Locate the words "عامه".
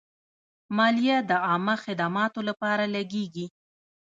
1.47-1.75